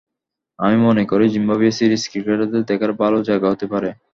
আমি 0.59 0.77
মনে 0.85 1.03
করি 1.05 1.25
জিম্বাবুয়ে 1.33 1.77
সিরিজ 1.77 2.03
ক্রিকেটারদের 2.11 2.63
দেখার 2.69 2.91
ভালো 3.01 3.17
জায়গা 3.29 3.47
হতে 3.49 3.65
পারে। 3.73 3.89